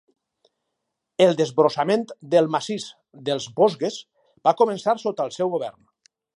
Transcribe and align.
El 1.25 1.35
desbrossament 1.41 2.05
del 2.33 2.49
massís 2.57 2.87
dels 3.29 3.47
Vosges 3.61 4.01
va 4.49 4.57
començar 4.65 4.99
sota 5.07 5.31
el 5.31 5.35
seu 5.41 5.57
govern. 5.57 5.81